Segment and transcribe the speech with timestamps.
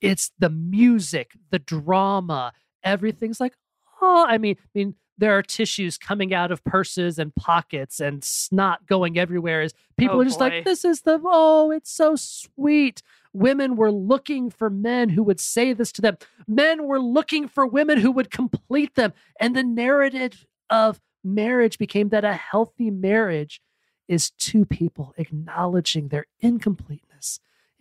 [0.00, 2.52] it's the music, the drama,
[2.82, 3.54] everything's like,
[4.02, 8.24] oh, I mean, I mean, there are tissues coming out of purses and pockets and
[8.24, 10.46] snot going everywhere as people Oh, are just boy.
[10.48, 13.00] like, this is the, oh, it's so sweet.
[13.32, 16.18] Women were looking for men who would say this to them.
[16.48, 19.12] Men were looking for women who would complete them.
[19.38, 23.60] And the narrative of marriage became that a healthy marriage
[24.08, 27.03] is two people acknowledging their incompleteness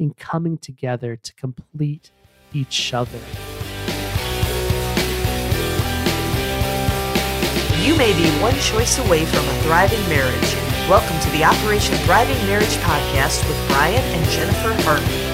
[0.04, 2.11] and coming together to complete
[2.53, 3.20] each other.
[7.81, 10.55] You may be one choice away from a thriving marriage.
[10.89, 15.34] Welcome to the Operation Thriving Marriage podcast with Brian and Jennifer Harvey.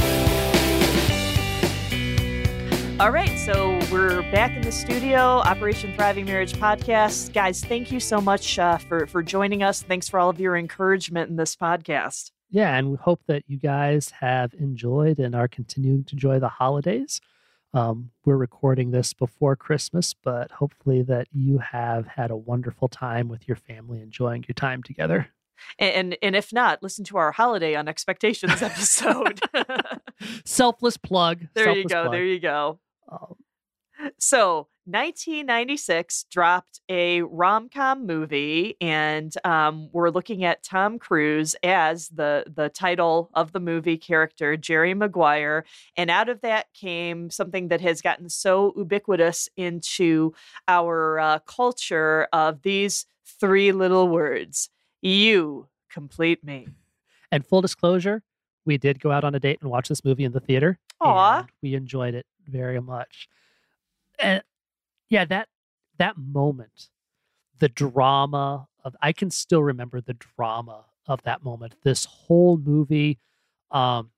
[3.00, 7.34] All right, so we're back in the studio, Operation Thriving Marriage podcast.
[7.34, 9.82] Guys, thank you so much uh, for for joining us.
[9.82, 12.32] Thanks for all of your encouragement in this podcast.
[12.50, 16.50] Yeah, and we hope that you guys have enjoyed and are continuing to enjoy the
[16.50, 17.22] holidays.
[17.74, 23.28] Um, we're recording this before Christmas, but hopefully that you have had a wonderful time
[23.28, 25.28] with your family, enjoying your time together.
[25.78, 29.42] And and, if not, listen to our holiday on expectations episode.
[30.46, 31.48] Selfless plug.
[31.54, 32.04] there you go.
[32.04, 32.12] plug.
[32.14, 32.80] There you go.
[33.12, 33.36] Um,
[34.18, 42.10] So, 1996 dropped a rom com movie, and um, we're looking at Tom Cruise as
[42.10, 45.66] the the title of the movie character, Jerry Maguire.
[45.96, 50.34] And out of that came something that has gotten so ubiquitous into
[50.68, 53.06] our uh, culture of these
[53.40, 54.70] three little words:
[55.02, 56.68] "You complete me."
[57.32, 58.24] and full disclosure,
[58.66, 60.78] we did go out on a date and watch this movie in the theater.
[61.02, 61.46] Aw.
[61.62, 63.30] we enjoyed it very much.
[64.20, 64.44] And
[65.10, 65.48] yeah, that
[65.98, 66.90] that moment,
[67.60, 71.76] the drama of I can still remember the drama of that moment.
[71.84, 73.20] This whole movie.
[73.72, 74.12] Um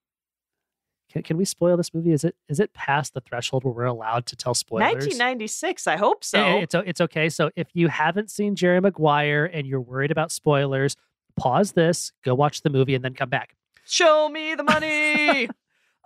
[1.11, 2.13] can, can we spoil this movie?
[2.13, 4.93] Is it is it past the threshold where we're allowed to tell spoilers?
[4.93, 5.87] 1996.
[5.87, 6.39] I hope so.
[6.39, 7.27] Eh, It's it's okay.
[7.29, 10.95] So if you haven't seen Jerry Maguire and you're worried about spoilers,
[11.35, 13.55] pause this, go watch the movie, and then come back.
[13.85, 15.49] Show me the money.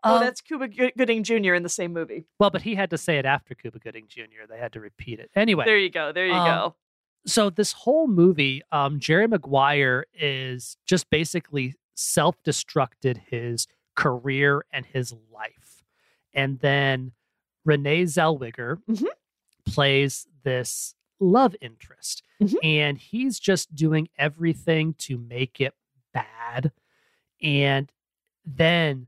[0.06, 1.54] oh, Um, that's Cuba Gooding Jr.
[1.54, 2.26] in the same movie.
[2.40, 4.46] Well, but he had to say it after Cuba Gooding Jr.
[4.48, 5.32] They had to repeat it.
[5.36, 6.12] Anyway, There you go.
[6.14, 6.76] There you Um, go.
[7.26, 15.14] so this whole movie, um, Jerry Maguire is just basically self-destructed his career and his
[15.34, 15.84] life.
[16.34, 17.14] And then
[17.64, 19.08] Renee Zellweger Mhm.
[19.66, 22.22] plays this love interest.
[22.42, 22.56] Mhm.
[22.64, 25.74] And he's just doing everything to make it
[26.14, 26.72] bad.
[27.42, 27.90] And
[28.46, 29.08] then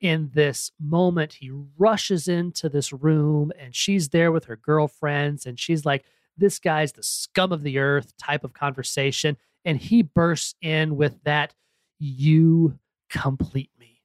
[0.00, 5.46] in this moment, he rushes into this room and she's there with her girlfriends.
[5.46, 6.04] And she's like,
[6.36, 9.36] This guy's the scum of the earth type of conversation.
[9.64, 11.54] And he bursts in with that,
[11.98, 12.78] You
[13.10, 14.02] complete me.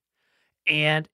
[0.67, 1.07] And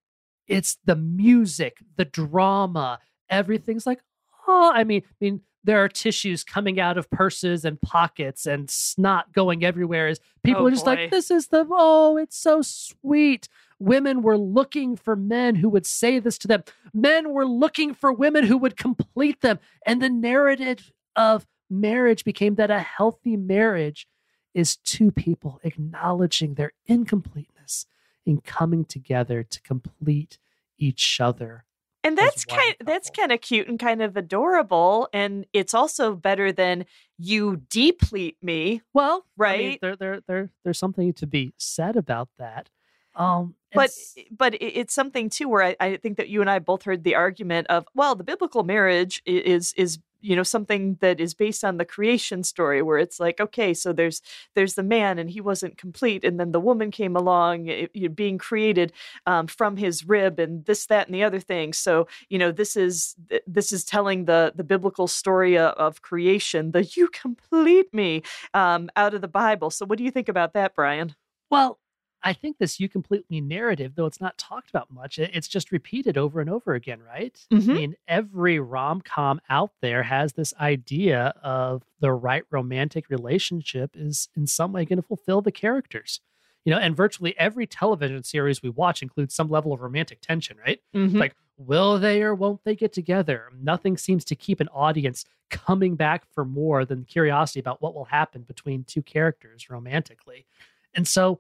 [0.48, 4.02] it's the music, the drama, everything's like,
[4.48, 8.72] Oh, I mean, I mean, there are tissues coming out of purses and pockets and
[8.72, 10.96] snot going everywhere as people Oh, are just boy.
[10.96, 13.48] like, this is the, oh, it's so sweet.
[13.78, 16.64] Women were looking for men who would say this to them.
[16.92, 19.60] Men were looking for women who would complete them.
[19.86, 24.08] And the narrative of marriage became that a healthy marriage
[24.56, 27.86] is two people acknowledging their incompleteness
[28.26, 30.40] and coming together to complete
[30.80, 31.66] each other.
[32.04, 35.10] And that's kind that's kind of cute and kind of adorable.
[35.12, 36.86] And it's also better than
[37.18, 38.82] you deplete me.
[38.94, 39.82] Well, I mean, Right.
[39.82, 42.70] there, there, there, there's something to be said about that.
[43.16, 43.92] Um, But
[44.32, 47.16] but it's something too where I, I think that you and I both heard the
[47.16, 51.78] argument of well the biblical marriage is is you know something that is based on
[51.78, 54.22] the creation story where it's like okay so there's
[54.56, 58.08] there's the man and he wasn't complete and then the woman came along i- i-
[58.08, 58.92] being created
[59.26, 61.74] um, from his rib and this that and the other thing.
[61.74, 63.16] So you know this is
[63.48, 68.22] this is telling the the biblical story of, of creation the you complete me
[68.54, 69.70] um, out of the bible.
[69.70, 71.16] So what do you think about that brian?
[71.50, 71.80] Well,
[72.22, 75.72] I think this "you complete me" narrative, though it's not talked about much, it's just
[75.72, 77.40] repeated over and over again, right?
[77.52, 77.70] Mhm.
[77.70, 83.92] I mean, every rom com out there has this idea of the right romantic relationship
[83.96, 86.20] is in some way going to fulfill the characters.
[86.66, 90.58] You know, and virtually every television series we watch includes some level of romantic tension,
[90.58, 90.82] right?
[90.94, 91.14] Mhm.
[91.20, 95.96] like will they or won't they get together nothing seems to keep an audience coming
[95.98, 100.46] back for more than curiosity about what will happen between two characters romantically
[100.94, 101.38] and so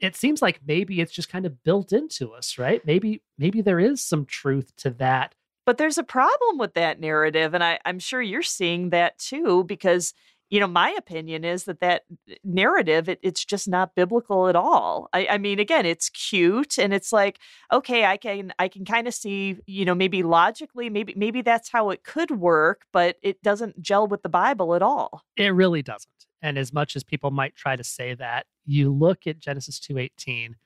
[0.00, 3.80] it seems like maybe it's just kind of built into us right maybe maybe there
[3.80, 5.34] is some truth to that
[5.66, 7.52] But there's a problem with that narrative.
[7.52, 10.14] And I, I'm sure you're seeing that too, because
[10.48, 14.54] you know, my opinion is that that uh, narrative, it, it's just not biblical at
[14.54, 15.08] all.
[15.12, 17.40] I, I mean, again, it's cute and it's like,
[17.72, 21.68] okay, I can, I can kind of see, you know, maybe logically, maybe, maybe that's
[21.68, 25.22] how it could work, but it doesn't gel with the Bible at all.
[25.36, 26.25] It really doesn't.
[26.42, 30.56] And as much as people might try to say that, you look at Genesis 2:18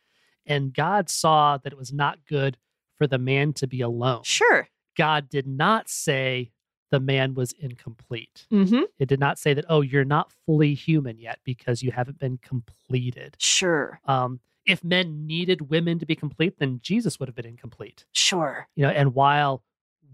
[0.47, 2.57] and God saw that it was not good
[2.97, 4.23] for the man to be alone.
[4.25, 4.69] Sure.
[4.97, 6.51] God did not say
[6.91, 8.47] the man was incomplete.
[8.53, 8.83] Mm-hmm.
[8.99, 12.39] It did not say that, oh, you're not fully human yet because you haven't been
[12.39, 13.37] completed.
[13.39, 14.01] Sure.
[14.07, 18.05] Um, if men needed women to be complete, then Jesus would have been incomplete.
[18.13, 18.69] Sure.
[18.75, 19.63] You know, and while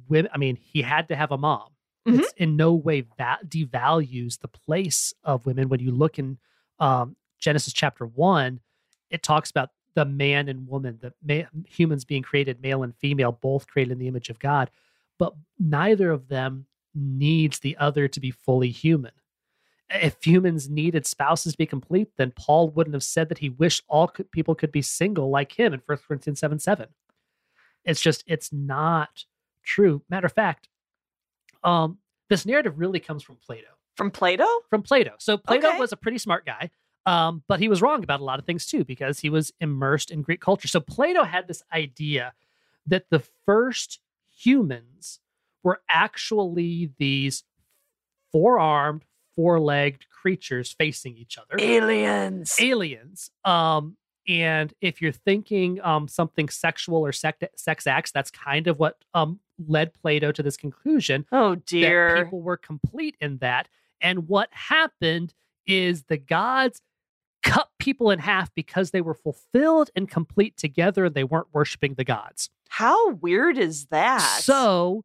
[0.08, 1.68] women, I mean, he had to have a mom.
[2.06, 2.20] Mhm.
[2.20, 5.68] It's in no way va- devalues the place of women.
[5.68, 6.38] When you look in
[6.78, 8.60] um, Genesis chapter one,
[9.10, 13.32] it talks about the man and woman, the ma- humans being created, male and female,
[13.32, 14.70] both created in the image of God,
[15.18, 19.12] but neither of them needs the other to be fully human.
[19.88, 23.84] If humans needed spouses to be complete, then Paul wouldn't have said that he wished
[23.88, 26.88] all people could be single like him in 1 Corinthians 7 7.
[27.84, 29.24] It's just, it's not
[29.62, 30.02] true.
[30.10, 30.68] Matter of fact,
[31.66, 31.98] um,
[32.30, 34.46] this narrative really comes from Plato From Plato?
[34.70, 35.12] from Plato.
[35.18, 35.78] So Plato Okay.
[35.78, 36.70] was a pretty smart guy,
[37.04, 40.10] um, but he was wrong about a lot of things too because he was immersed
[40.10, 40.68] in Greek culture.
[40.68, 42.32] So Plato had this idea
[42.86, 44.00] that the first
[44.34, 45.20] humans
[45.62, 47.44] were actually these
[48.32, 49.04] four-armed,
[49.34, 52.56] four-legged creatures facing each other, Aliens.
[52.60, 53.30] aliens.
[53.44, 53.96] Um,
[54.28, 59.04] and if you're thinking um, something sexual or sex, sex acts, that's kind of what
[59.14, 62.24] um, led Plato to this conclusion oh dear.
[62.24, 63.68] people were complete in that.
[64.00, 65.32] And what happened
[65.66, 66.80] is the gods
[67.42, 71.94] cut people in half because they were fulfilled and complete together and they weren't worshiping
[71.94, 72.50] the gods.
[72.68, 74.40] How weird is that?
[74.42, 75.04] So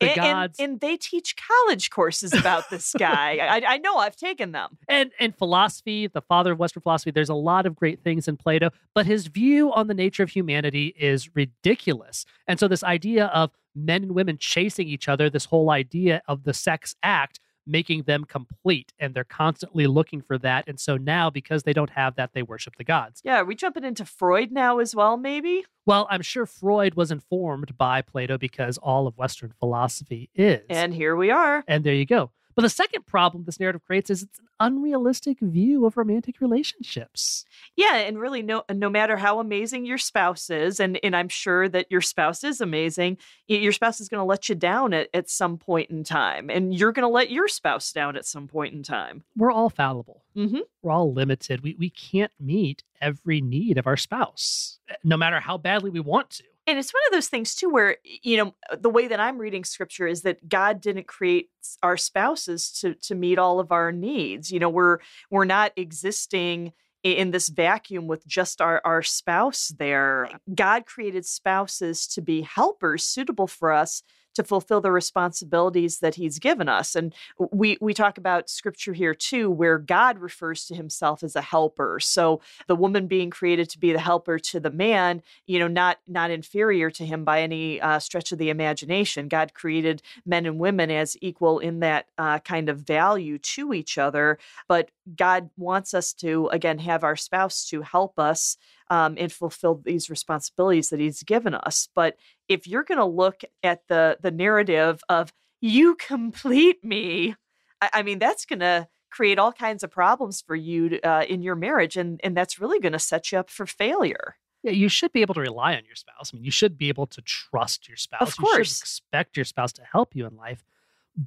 [0.00, 3.36] the and, and- gods and, they teach college courses about this guy.
[3.36, 4.78] I, I know I've taken them.
[4.88, 8.36] and and philosophy, the father of Western philosophy, there's a lot of great things in
[8.36, 12.24] Plato, but his view on the nature of humanity is ridiculous.
[12.46, 16.44] And so this idea of men and women chasing each other, this whole idea of
[16.44, 21.28] the sex act making them complete and they're constantly looking for that and so now
[21.30, 24.50] because they don't have that they worship the gods Yeah, are we jumping into Freud
[24.50, 25.64] now as well, maybe?
[25.86, 30.92] well i'm sure freud was informed by plato because all of western philosophy is And
[30.94, 31.64] here we are.
[31.66, 35.38] and there you go but the second problem this narrative creates is it's an unrealistic
[35.40, 37.44] view of romantic relationships
[37.76, 41.68] Yeah, and really no no matter how amazing your spouse is, and, and I'm sure
[41.68, 43.18] that your spouse is amazing,
[43.48, 46.50] your spouse is gonna let you down at, at some point in time.
[46.50, 49.24] And you're gonna let your spouse down at some point in time.
[49.36, 50.60] we're all fallible Mhm.
[50.82, 55.58] we're all limited we, we can't meet every need of our spouse no matter how
[55.58, 58.76] badly we want to And it's one of those things too where you know uh,
[58.76, 61.50] the way that I'm reading scripture is that God didn't create
[61.82, 64.52] our spouses to to meet all of our needs.
[64.52, 64.98] You know, we're
[65.30, 66.72] we're not existing
[67.02, 70.28] in this vacuum with just our our spouse there.
[70.54, 74.02] God created spouses to be helpers suitable for us
[74.34, 77.14] to fulfill the responsibilities that he's given us and
[77.52, 81.98] we we talk about scripture here too where God refers to himself as a helper.
[82.00, 85.98] So the woman being created to be the helper to the man you know not
[86.06, 89.28] not inferior to him by any uh, stretch of the imagination.
[89.28, 93.98] God created men and women as equal in that uh, kind of value to each
[93.98, 94.38] other
[94.68, 98.56] but god wants us to again have our spouse to help us
[98.90, 102.16] um, and fulfill these responsibilities that he's given us but
[102.48, 107.34] if you're going to look at the the narrative of you complete me
[107.80, 111.42] i, I mean that's going to create all kinds of problems for you uh, in
[111.42, 114.88] your marriage and and that's really going to set you up for failure Yeah, you
[114.88, 116.32] should be able to rely on your spouse.
[116.32, 118.28] I mean, you should be able to trust your spouse.
[118.28, 118.76] Of course.
[118.76, 120.62] should expect your spouse to help you in life,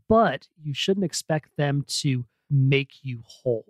[0.08, 3.66] but you shouldn't expect them to make you whole.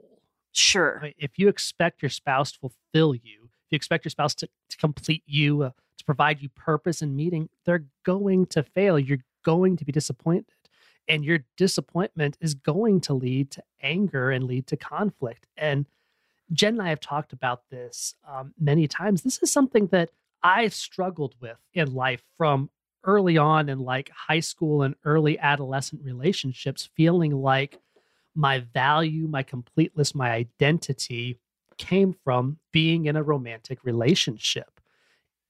[0.51, 1.15] sure Right?
[1.17, 3.42] If you expect your spouse to fulfill you,
[3.73, 7.49] you expect your spouse to, to complete you, uh, to provide you purpose and meaning,
[7.65, 8.97] they're going to fail.
[8.97, 10.45] You're going to be disappointed.
[11.07, 15.47] And your disappointment is going to lead to anger and lead to conflict.
[15.57, 15.85] And
[16.53, 19.21] Jen and I have talked about this um, many times.
[19.23, 20.09] This is something that
[20.41, 22.69] I struggled with in life from
[23.03, 27.79] early on in like high school and early adolescent relationships, feeling like
[28.35, 31.39] my value, my completeness, my identity
[31.77, 34.79] came from being in a romantic relationship.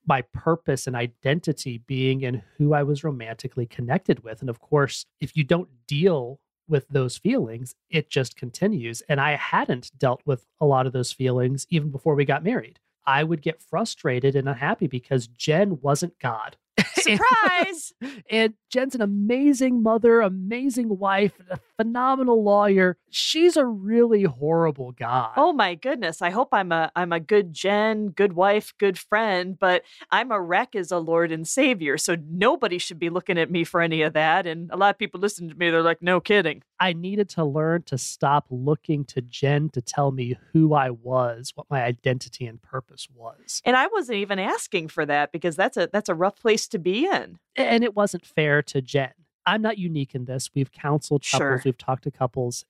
[0.05, 4.41] My purpose and identity being in who I was romantically connected with.
[4.41, 9.01] And of course, if you don't deal with those feelings, it just continues.
[9.07, 12.79] And I hadn't dealt with a lot of those feelings even before we got married.
[13.05, 16.57] I would get frustrated and unhappy because Jen wasn't God.
[17.19, 17.93] surprise
[18.29, 22.97] And Jen's an amazing mother, amazing wife, a phenomenal lawyer.
[23.11, 25.31] She's a really horrible guy.
[25.37, 26.23] Oh my goodness.
[26.23, 30.41] I hope I'm a I'm a good Jen, good wife, good friend, but I'm a
[30.41, 31.99] wreck as a Lord and Savior.
[31.99, 34.47] So nobody should be looking at me for any of that.
[34.47, 36.63] And a lot of people listen to me, they're like, no kidding.
[36.79, 41.53] I needed to learn to stop looking to Jen to tell me who I was,
[41.55, 43.61] what my identity and purpose was.
[43.63, 46.79] And I wasn't even asking for that because that's a that's a rough place to
[46.79, 47.39] be in.
[47.55, 49.11] And it wasn't fair to Jen.
[49.45, 50.49] I'm not unique in this.
[50.55, 51.61] We've counseled couples, Sure.
[51.65, 52.65] we've talked to couples.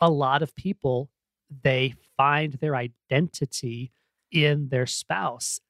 [0.00, 1.10] A lot of people,
[1.62, 3.90] they find their identity
[4.30, 5.60] in their spouse.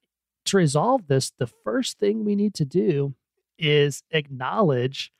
[0.46, 3.14] To resolve this, the first thing we need to do
[3.58, 5.12] is acknowledge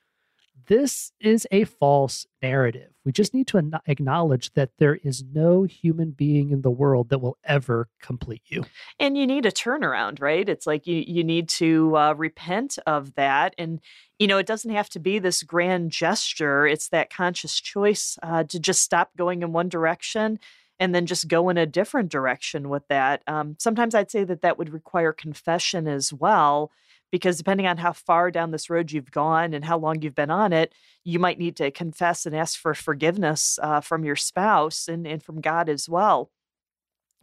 [0.67, 2.91] this is a false narrative.
[3.05, 7.19] We just need to acknowledge that there is no human being in the world that
[7.19, 8.65] will ever complete you.
[8.99, 10.47] and you need a turnaround right?
[10.47, 13.55] It's like you you need to uh, repent of that.
[13.57, 13.79] And
[14.17, 16.67] you know it doesn't have to be this grand gesture.
[16.67, 20.39] It's that conscious choice uh, to just stop going in one direction
[20.79, 23.21] and then just go in a different direction with that.
[23.27, 26.71] Um, sometimes i'd say that that would require confession as well
[27.11, 30.31] because depending on how far down this road you've gone and how long you've been
[30.31, 30.73] on it
[31.03, 35.23] you might need to confess and ask for forgiveness uh, from your spouse and, and
[35.23, 36.31] from god as well.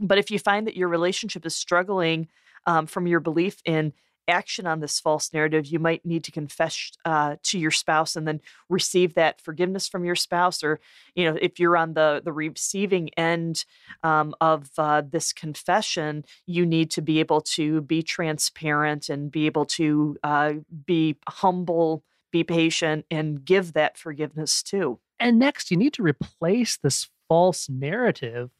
[0.00, 2.28] But if you find that your relationship is struggling
[2.66, 3.92] um, from your belief in
[4.28, 8.26] action on this false narrative, you might need to confess uh, to your spouse and
[8.26, 10.62] then receive that forgiveness from your spouse.
[10.62, 10.80] Or,
[11.14, 13.64] you know, if you're on the the receiving end
[14.02, 19.46] um, of uh, this confession, you need to be able to be transparent and be
[19.46, 20.52] able to uh,
[20.86, 24.98] be humble, be patient, and give that forgiveness too.
[25.18, 28.50] And next, you need to replace this false narrative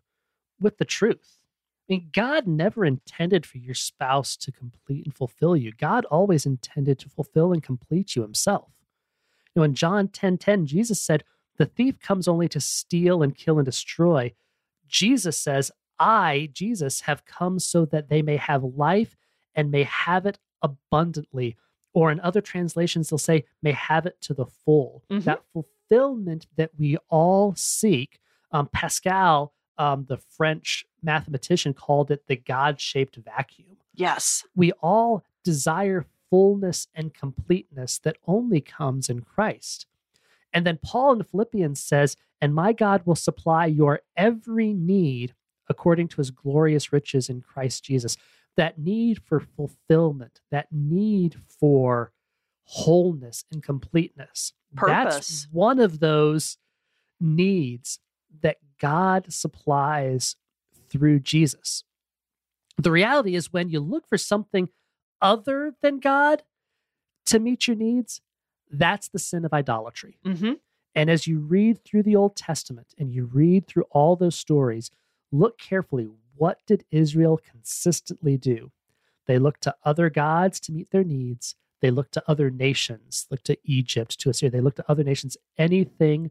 [0.59, 1.36] with the truth.
[1.89, 5.73] I mean, God never intended for your spouse to complete and fulfill you.
[5.73, 8.73] God always intended to fulfill and complete you himself.
[9.55, 11.23] You know, in John 10 10, Jesus said,
[11.59, 14.35] The thief comes only to steal and kill and destroy.
[14.89, 19.17] Jesus says, I, Jesus, have come so that they may have life
[19.55, 21.57] and may have it abundantly.
[21.95, 25.05] Or in other translations, they'll say, may have it to the full.
[25.11, 25.25] Mhm.
[25.25, 28.19] That fulfillment that we all seek.
[28.51, 33.77] Um, Pascal, um, the French mathematician, called it the God shaped vacuum.
[33.95, 34.45] Yes.
[34.55, 39.87] We all desire fullness and completeness that only comes in Christ.
[40.53, 45.35] And then Paul in the Philippians says, And my God will supply your every need
[45.69, 48.17] according to his glorious riches in Christ Jesus.
[48.57, 52.13] That need for fulfillment, that need for
[52.65, 54.53] wholeness and completeness.
[54.75, 55.15] Purpose.
[55.15, 56.59] That's one of those
[57.21, 57.99] needs
[58.43, 60.37] that God supplies
[60.89, 61.85] through Jesus.
[62.79, 64.69] The reality is, when you look for something
[65.23, 66.43] other than God
[67.27, 68.21] to meet your needs,
[68.71, 70.19] that's the sin of idolatry.
[70.25, 70.55] hmm
[70.95, 74.91] And as you read through the Old Testament and you read through all those stories,
[75.33, 76.09] look carefully.
[76.35, 78.71] What did Israel consistently do?
[79.27, 81.57] They looked to other gods to meet their needs.
[81.81, 84.51] They looked to other nations, looked to Egypt, to Assyria.
[84.51, 86.31] They looked to other nations, anything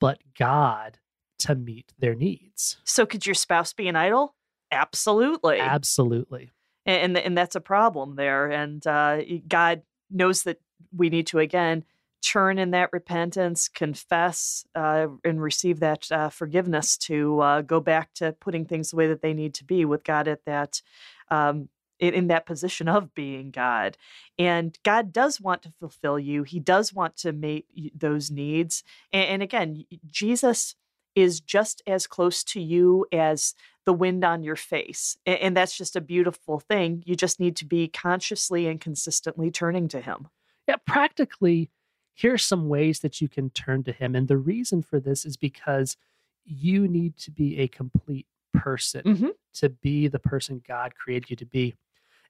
[0.00, 0.98] but God
[1.40, 2.78] to meet their needs.
[2.84, 4.34] So, could your spouse be an idol?
[4.70, 5.60] Absolutely.
[5.60, 6.50] Absolutely.
[6.84, 8.50] and and, that's a problem there.
[8.50, 10.60] And uh, God knows that
[10.94, 11.84] we need to again
[12.22, 18.12] churn in that repentance, confess, uh, and receive that uh, forgiveness to uh, go back
[18.14, 20.82] to putting things the way that they need to be with God at that.
[21.30, 23.96] Um, in, in that position of being God.
[24.38, 26.42] And God does want to fulfill you.
[26.42, 27.64] He does want to meet
[27.98, 28.84] those needs.
[29.14, 30.74] And, and again, Jesus
[31.16, 33.54] is just as close to you as
[33.84, 35.16] the wind on your face.
[35.26, 37.02] And that's just a beautiful thing.
[37.06, 40.28] You just need to be consciously and consistently turning to Him.
[40.68, 41.70] Yeah, practically,
[42.14, 44.14] here's some ways that you can turn to Him.
[44.14, 45.96] And the reason for this is because
[46.44, 49.30] you need to be a complete person Mhm.
[49.54, 51.74] to be the person God created you to be.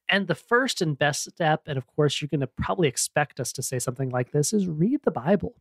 [0.08, 3.52] And the first and best step, and of course, you're going to probably expect us
[3.54, 5.54] to say something like this, is read the Bible.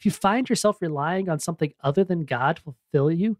[0.00, 3.36] If you find yourself relying on something other than God to fulfill you,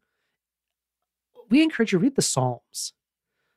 [1.49, 2.93] we encourage you to read the Psalms.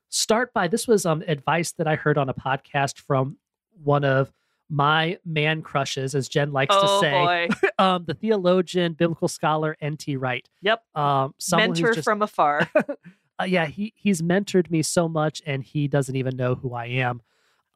[0.07, 3.35] Start by this was um, advice that I heard on a podcast from
[3.83, 4.31] one of
[4.69, 7.49] my man crushes, as Jen likes to say, Oh, boy.
[7.83, 10.15] um, the theologian, biblical scholar N.T.
[10.15, 10.47] Wright.
[10.61, 10.81] Yep.
[10.95, 12.69] Um, someone who's Mentor just- from afar.
[13.37, 16.85] uh, yeah, he he's mentored me so much, and he doesn't even know who I
[16.85, 17.21] am.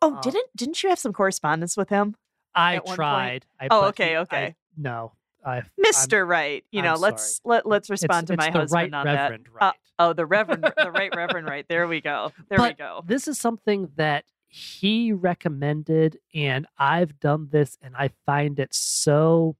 [0.01, 2.15] Oh, Um, didn't didn't you have some correspondence with him?
[2.55, 3.45] I At one point- tried.
[3.59, 4.55] I, Oh, but okay, I- okay.
[4.77, 5.13] No,
[5.45, 6.27] I, Mr.
[6.27, 6.63] Right.
[6.71, 9.45] You I'm know, let's let let's it's, respond to it's my husband right on Reverend
[9.45, 9.65] that.
[9.65, 9.73] Right.
[9.99, 11.65] Oh, the Reverend the right Reverend right.
[11.67, 12.31] There we go.
[12.49, 13.03] There we go.
[13.05, 19.55] This is something that he recommended, and I've done this, and I find it so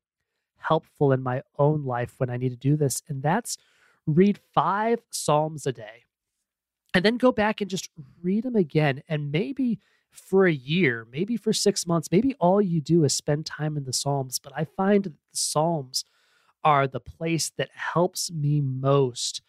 [0.57, 3.01] helpful in my own life when I need to do this.
[3.07, 3.57] And that's
[4.05, 6.03] read five Psalms a day
[6.93, 7.89] and then go back and just
[8.21, 9.03] read them again.
[9.07, 9.79] And maybe
[10.11, 13.85] for a year, maybe for six months, maybe all you do is spend time in
[13.85, 14.39] the Psalms.
[14.39, 16.03] But I find that the Psalms
[16.63, 19.41] are the place that helps me most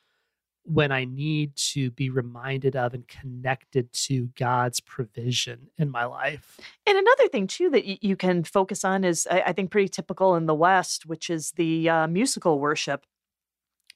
[0.64, 6.60] when I need to be reminded of and connected to God's provision in my life.
[6.86, 10.44] And another thing, too, that you can focus on is, I think, pretty typical in
[10.44, 13.06] the West, which is the uh, musical worship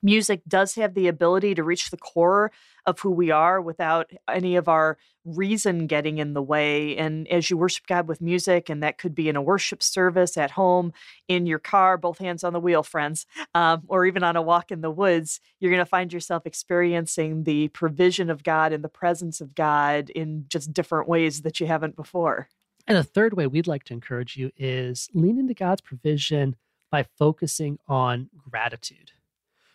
[0.03, 2.51] music does have the ability to reach the core
[2.87, 6.97] of who we are without any of our reason getting in the way.
[6.97, 10.37] And as you worship God with music, and that could be in a worship service
[10.37, 10.93] at home,
[11.29, 14.73] in your car, both hands on the wheel, friends, um, or even on a walk
[14.73, 18.89] in the woods, you're going to find yourself experiencing the provision of God and the
[18.89, 22.49] presence of God in just different ways that you haven't before.
[22.89, 26.57] And a third way we'd like to encourage you is lean into God's provision
[26.91, 29.13] by focusing on gratitude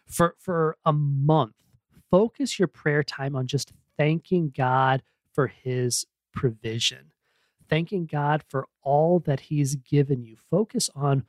[0.08, 1.54] for for a month
[2.10, 7.12] focus your prayer time on just thanking god for his provision.
[7.70, 10.38] Thanking god for all that he's given you.
[10.50, 11.26] Focus on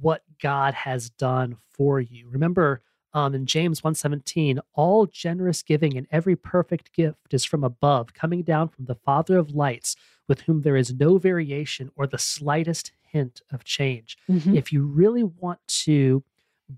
[0.00, 2.28] what god has done for you.
[2.28, 8.14] Remember um, in james 1.17 all generous giving and every perfect gift is from above
[8.14, 9.96] coming down from the father of lights
[10.28, 14.16] with whom there is no variation or the slightest hint of change.
[14.30, 14.56] Mm-hmm.
[14.56, 16.22] if you really want to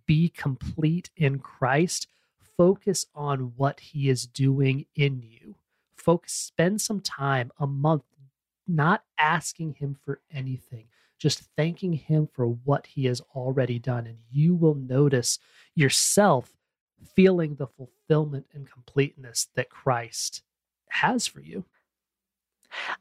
[0.07, 2.07] be complete in Christ,
[2.57, 5.57] focus on what he is doing in you.
[5.95, 8.05] Focus, spend some time, a month,
[8.67, 10.87] not asking him for anything,
[11.19, 14.07] just thanking him for what he has already done.
[14.07, 15.39] And you will notice
[15.75, 16.53] yourself
[17.15, 20.43] feeling the fulfillment and completeness that Christ
[20.89, 21.65] has for you.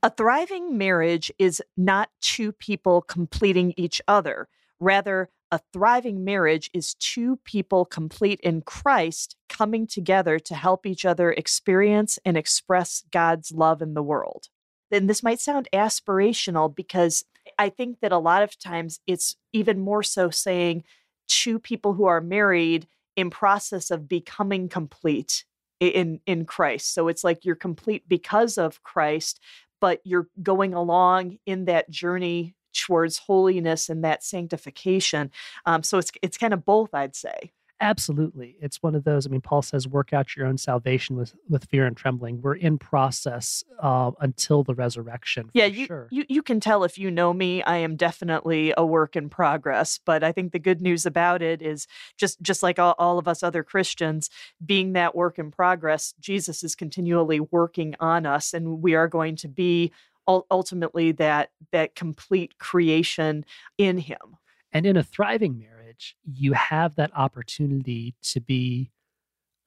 [0.04, 4.48] A thriving marriage is not two people completing each other.
[4.80, 11.06] Rather, a thriving marriage is two people complete in Christ coming together to help each
[11.06, 14.48] other experience and express God's love in the world.
[14.92, 17.26] And this might sound aspirational because
[17.58, 20.84] I think that a lot of times it's even more so saying
[21.28, 25.44] two people who are married in process of becoming complete
[25.80, 26.94] in in Christ.
[26.94, 29.40] So it's like you're complete because of Christ,
[29.82, 35.32] but you're going along in that journey towards holiness and that sanctification.
[35.66, 37.52] Um, so it's it's kind of both, I'd say.
[37.82, 38.58] Absolutely.
[38.62, 39.26] It's one of those.
[39.26, 42.40] I mean, Paul says, work out your own salvation with, with fear and trembling.
[42.40, 45.50] We're in process uh, until the resurrection.
[45.54, 46.08] yeah, you, sure.
[46.12, 50.00] you, you can tell if you know me, I am definitely a work in progress.
[50.06, 53.28] But I think the good news about it is just, just like all, all of
[53.28, 54.30] us other Christians,
[54.64, 59.38] being that work in progress, Jesus is continually working on us, and we are going
[59.38, 59.92] to be
[60.28, 63.46] ultimately that that complete creation
[63.78, 64.38] in him
[64.72, 68.92] and in a thriving marriage you have that opportunity to be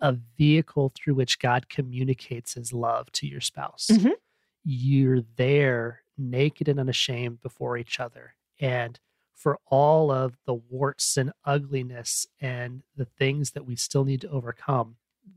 [0.01, 4.11] a vehicle through which god communicates his love to your spouse mm-hmm.
[4.65, 9.01] you're there naked and unashamed before each other and
[9.35, 14.31] for all of the warts and ugliness and the things that we still need to
[14.31, 14.97] overcome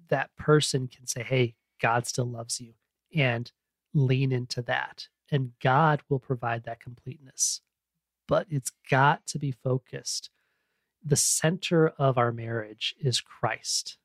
[0.10, 2.74] that person can say hey god still loves you
[3.16, 3.52] and
[3.94, 7.62] lean into that and God will provide that completeness.
[8.28, 10.30] But it's got to be focused.
[11.04, 13.98] The center of our marriage is Christ.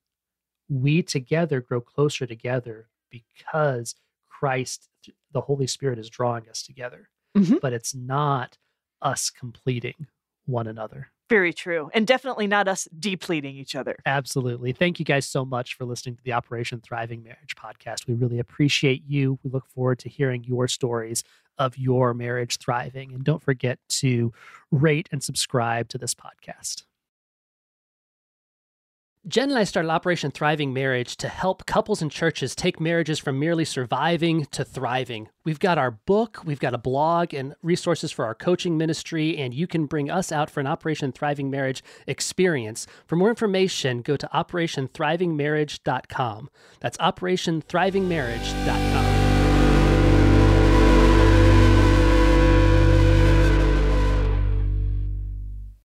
[0.69, 3.95] We together grow closer together because
[4.29, 4.89] Christ,
[5.33, 7.09] the Holy Spirit, is drawing us together.
[7.37, 7.57] Mm-hmm.
[7.61, 8.59] But it's not
[9.01, 10.07] us completing
[10.47, 11.09] one another.
[11.29, 11.91] Very true.
[11.95, 13.97] And definitely not us depleting each other.
[14.05, 14.73] Absolutely.
[14.73, 18.07] Thank you guys so much for listening to the Operation Thriving Marriage podcast.
[18.07, 19.39] We really appreciate you.
[19.43, 21.25] We look forward to hearing your stories
[21.59, 23.13] of your marriage thriving.
[23.13, 24.33] And don't forget to
[24.71, 26.83] rate and subscribe to this podcast.
[29.29, 33.39] Jen and I started Operation Thriving Marriage to help couples and churches take marriages from
[33.39, 35.29] merely surviving to thriving.
[35.45, 39.55] We've got our book, we've got a blog, and resources for our coaching ministry, and
[39.55, 42.89] you can bring us out for an Operation Thriving Marriage experience.
[43.07, 46.51] For more information, go to OperationThrivingMarriage.com.
[46.81, 49.22] That's OperationThrivingMarriage.com.